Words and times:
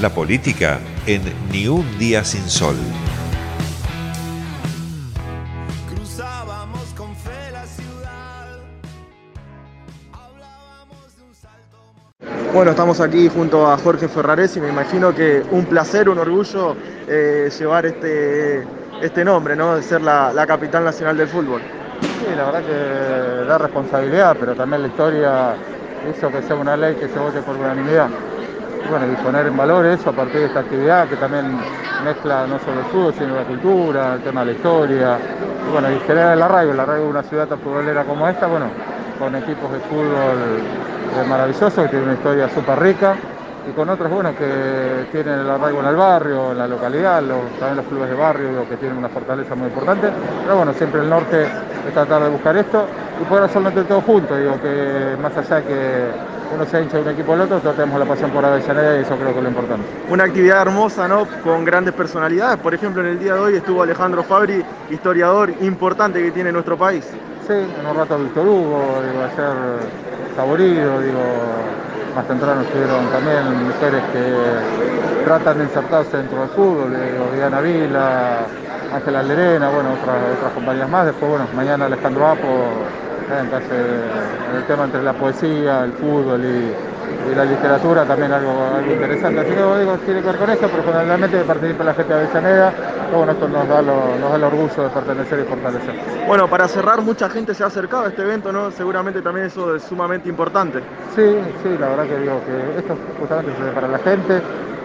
La 0.00 0.10
política 0.10 0.78
en 1.06 1.22
Ni 1.50 1.66
un 1.66 1.98
día 1.98 2.22
sin 2.22 2.48
sol. 2.48 2.76
Cruzábamos 5.92 6.84
con 6.96 7.16
fe 7.16 7.50
la 7.52 7.66
ciudad. 7.66 8.46
Hablábamos 10.12 11.16
de 11.16 11.22
un 11.24 11.34
salto. 11.34 12.52
Bueno, 12.54 12.70
estamos 12.70 13.00
aquí 13.00 13.28
junto 13.28 13.66
a 13.68 13.76
Jorge 13.78 14.06
Ferrares 14.06 14.56
y 14.56 14.60
me 14.60 14.68
imagino 14.68 15.12
que 15.12 15.42
un 15.50 15.64
placer, 15.64 16.08
un 16.08 16.18
orgullo 16.18 16.76
eh, 17.08 17.50
llevar 17.58 17.86
este, 17.86 18.64
este 19.02 19.24
nombre, 19.24 19.56
¿no? 19.56 19.74
De 19.74 19.82
ser 19.82 20.02
la, 20.02 20.32
la 20.32 20.46
capital 20.46 20.84
nacional 20.84 21.16
del 21.16 21.26
fútbol. 21.26 21.60
Sí, 22.00 22.36
la 22.36 22.44
verdad 22.44 22.62
que 22.62 23.44
da 23.48 23.58
responsabilidad, 23.58 24.36
pero 24.38 24.54
también 24.54 24.82
la 24.82 24.88
historia 24.88 25.56
hizo 26.08 26.30
que 26.30 26.40
sea 26.42 26.54
una 26.54 26.76
ley 26.76 26.94
que 26.94 27.08
se 27.08 27.18
vote 27.18 27.42
por 27.42 27.56
unanimidad. 27.56 28.08
Bueno, 28.86 29.06
y 29.12 29.16
poner 29.22 29.46
en 29.46 29.56
valor 29.56 29.84
eso 29.86 30.10
a 30.10 30.12
partir 30.12 30.40
de 30.40 30.46
esta 30.46 30.60
actividad 30.60 31.08
que 31.08 31.16
también 31.16 31.44
mezcla 32.04 32.46
no 32.46 32.58
solo 32.58 32.80
el 32.80 32.86
fútbol, 32.86 33.14
sino 33.14 33.34
la 33.34 33.44
cultura, 33.44 34.14
el 34.14 34.20
tema 34.20 34.40
de 34.40 34.46
la 34.46 34.52
historia. 34.52 35.18
Y 35.66 35.72
bueno, 35.72 35.90
y 35.90 35.98
generar 36.06 36.36
el 36.36 36.42
arraigo, 36.42 36.72
el 36.72 36.80
arraigo 36.80 37.04
de 37.04 37.10
una 37.10 37.22
ciudad 37.22 37.46
tan 37.46 37.58
futbolera 37.58 38.04
como 38.04 38.26
esta, 38.28 38.46
bueno, 38.46 38.66
con 39.18 39.34
equipos 39.34 39.72
de 39.72 39.78
fútbol 39.80 40.38
eh, 41.16 41.28
maravillosos 41.28 41.74
que 41.74 41.88
tienen 41.88 42.08
una 42.08 42.14
historia 42.14 42.48
súper 42.48 42.78
rica 42.78 43.14
y 43.68 43.72
con 43.72 43.88
otros, 43.90 44.10
bueno, 44.10 44.32
que 44.38 45.04
tienen 45.12 45.40
el 45.40 45.50
arraigo 45.50 45.80
en 45.80 45.86
el 45.86 45.96
barrio, 45.96 46.52
en 46.52 46.58
la 46.58 46.66
localidad, 46.66 47.22
también 47.58 47.76
los 47.76 47.86
clubes 47.86 48.08
de 48.08 48.14
barrio 48.14 48.68
que 48.70 48.76
tienen 48.76 48.96
una 48.96 49.08
fortaleza 49.08 49.54
muy 49.54 49.66
importante. 49.68 50.08
Pero 50.44 50.56
bueno, 50.56 50.72
siempre 50.72 51.02
el 51.02 51.10
norte 51.10 51.42
es 51.42 51.92
tratar 51.92 52.22
de 52.22 52.30
buscar 52.30 52.56
esto 52.56 52.86
y 53.20 53.24
poder 53.24 53.44
hacerlo 53.44 53.68
entre 53.68 53.84
todos 53.84 54.04
juntos. 54.04 54.38
Digo 54.38 54.54
que 54.62 55.16
más 55.20 55.36
allá 55.36 55.56
de 55.56 55.64
que 55.64 56.37
uno 56.54 56.64
sea 56.66 56.80
hincha 56.80 56.96
de 56.96 57.02
un 57.02 57.08
equipo 57.10 57.32
o 57.32 57.34
el 57.34 57.42
otro, 57.42 57.60
todos 57.60 57.76
tenemos 57.76 57.98
la 57.98 58.06
pasión 58.06 58.30
por 58.30 58.44
Avellaneda 58.44 58.98
y 58.98 59.02
eso 59.02 59.16
creo 59.16 59.32
que 59.32 59.38
es 59.38 59.42
lo 59.42 59.48
importante. 59.48 59.86
Una 60.10 60.24
actividad 60.24 60.62
hermosa, 60.62 61.08
¿no? 61.08 61.26
Con 61.42 61.64
grandes 61.64 61.94
personalidades. 61.94 62.58
Por 62.58 62.74
ejemplo, 62.74 63.02
en 63.02 63.08
el 63.08 63.18
día 63.18 63.34
de 63.34 63.40
hoy 63.40 63.56
estuvo 63.56 63.82
Alejandro 63.82 64.22
Fabri, 64.22 64.64
historiador 64.90 65.52
importante 65.60 66.22
que 66.22 66.30
tiene 66.30 66.52
nuestro 66.52 66.76
país. 66.76 67.04
Sí, 67.46 67.54
en 67.54 67.86
un 67.86 67.96
rato 67.96 68.18
Víctor 68.18 68.46
Hugo, 68.46 69.02
digo, 69.02 69.24
ayer 69.24 69.56
Saborido, 70.36 71.00
digo, 71.00 71.20
más 72.14 72.26
temprano 72.26 72.60
estuvieron 72.62 73.06
también 73.06 73.66
mujeres 73.66 74.02
que 74.12 75.24
tratan 75.24 75.58
de 75.58 75.64
insertarse 75.64 76.16
dentro 76.16 76.40
del 76.40 76.48
fútbol, 76.50 76.90
digo, 76.90 77.30
Diana 77.34 77.60
Vila, 77.60 78.38
Ángela 78.94 79.22
Lerena, 79.22 79.68
bueno, 79.70 79.90
otras, 80.00 80.16
otras 80.36 80.52
compañías 80.52 80.88
más. 80.88 81.06
Después, 81.06 81.30
bueno, 81.30 81.46
mañana 81.54 81.86
Alejandro 81.86 82.26
Apo, 82.26 82.70
entonces 83.30 83.70
en 84.50 84.56
el 84.56 84.64
tema 84.64 84.84
entre 84.84 85.02
la 85.02 85.12
poesía, 85.12 85.84
el 85.84 85.92
fútbol 85.92 86.40
y, 86.44 86.72
y 87.30 87.34
la 87.34 87.44
literatura 87.44 88.04
también 88.04 88.32
algo, 88.32 88.50
algo 88.74 88.92
interesante. 88.92 89.40
Así 89.40 89.50
que 89.50 89.56
digo, 89.80 89.98
tiene 90.04 90.20
que 90.20 90.26
ver 90.26 90.36
con 90.36 90.50
eso, 90.50 90.68
pero 90.68 90.82
fundamentalmente 90.82 91.44
participa 91.44 91.84
la 91.84 91.94
gente 91.94 92.14
de 92.14 92.20
Avellaneda, 92.20 92.72
bueno, 93.12 93.32
esto 93.32 93.48
nos 93.48 93.68
da, 93.68 93.82
lo- 93.82 94.16
nos 94.18 94.30
da 94.30 94.36
el 94.36 94.44
orgullo 94.44 94.82
de 94.82 94.88
pertenecer 94.90 95.40
y 95.40 95.44
fortalecer. 95.44 95.94
Bueno, 96.26 96.48
para 96.48 96.68
cerrar, 96.68 97.00
mucha 97.02 97.28
gente 97.28 97.54
se 97.54 97.64
ha 97.64 97.66
acercado 97.66 98.04
a 98.04 98.08
este 98.08 98.22
evento, 98.22 98.52
¿no? 98.52 98.70
Seguramente 98.70 99.20
también 99.22 99.46
eso 99.46 99.74
es 99.74 99.82
sumamente 99.82 100.28
importante. 100.28 100.80
Sí, 101.14 101.36
sí, 101.62 101.68
la 101.80 101.88
verdad 101.88 102.04
que 102.06 102.16
digo 102.20 102.40
que 102.46 102.78
esto 102.78 102.96
justamente 103.20 103.50
es 103.50 103.74
para 103.74 103.88
la 103.88 103.98
gente. 103.98 104.42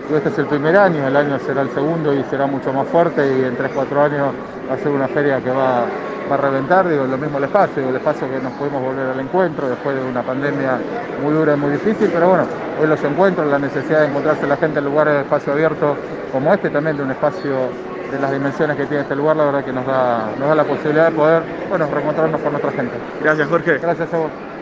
y 0.10 0.16
Este 0.16 0.30
es 0.30 0.38
el 0.38 0.46
primer 0.48 0.76
año, 0.78 1.08
el 1.08 1.16
año 1.16 1.40
será 1.40 1.62
el 1.62 1.70
segundo 1.70 2.14
y 2.14 2.24
será 2.30 2.46
mucho 2.46 2.74
más 2.74 2.88
fuerte 2.88 3.22
y 3.26 3.44
en 3.46 3.56
3-4 3.58 4.02
años 4.04 4.34
va 4.70 4.74
a 4.76 4.78
ser 4.78 4.92
una 4.92 5.08
feria 5.08 5.40
que 5.42 5.50
va, 5.50 5.86
va 6.30 6.36
a 6.36 6.38
reventar, 6.38 6.88
digo, 6.88 7.06
lo 7.06 7.18
mismo 7.18 7.38
el 7.38 7.46
espacio, 7.46 7.76
digo, 7.78 7.90
el 7.90 7.96
espacio 7.98 8.30
que 8.30 8.40
nos 8.40 8.54
pudimos 8.54 8.82
volver 8.82 9.10
al 9.10 9.20
encuentro 9.20 9.70
después 9.70 9.96
de 9.96 10.04
una 10.04 10.22
pandemia 10.24 10.80
muy 11.22 11.34
dura 11.34 11.54
y 11.54 11.58
muy 11.58 11.72
difícil, 11.72 12.10
pero 12.14 12.30
bueno, 12.30 12.46
hoy 12.80 12.88
los 12.88 13.04
encuentros, 13.04 13.48
la 13.48 13.60
necesidad 13.60 14.02
de 14.02 14.08
encontrarse 14.08 14.48
la 14.48 14.58
gente 14.58 14.80
en 14.80 14.86
lugares 14.86 15.14
de 15.16 15.22
espacio 15.22 15.54
abierto 15.54 15.96
como 16.32 16.54
este, 16.54 16.70
también 16.70 16.98
de 16.98 17.04
un 17.04 17.12
espacio 17.12 17.70
de 18.12 18.20
las 18.20 18.32
dimensiones 18.32 18.78
que 18.78 18.86
tiene 18.86 19.04
este 19.04 19.16
lugar, 19.16 19.36
la 19.36 19.46
verdad 19.46 19.64
que 19.66 19.74
nos 19.74 19.86
da, 19.86 20.30
nos 20.38 20.48
da 20.48 20.56
la 20.56 20.64
posibilidad 20.64 21.10
de 21.10 21.16
poder, 21.16 21.44
bueno, 21.70 21.88
reencontrarnos 21.92 22.42
con 22.42 22.52
nuestra 22.52 22.72
gente. 22.72 22.96
Gracias, 23.22 23.48
Jorge. 23.48 23.78
Gracias 23.80 24.14
a 24.14 24.18
vos. 24.18 24.53